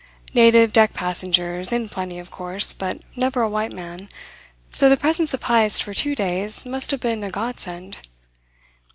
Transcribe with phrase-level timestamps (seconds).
[0.33, 4.09] Native deck passengers in plenty, of course, but never a white man,
[4.71, 7.97] so the presence of Heyst for two days must have been a godsend.